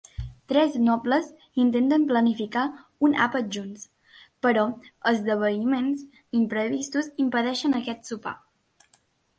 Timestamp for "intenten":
1.63-2.07